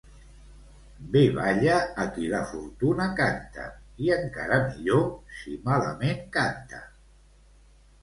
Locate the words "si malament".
5.39-6.29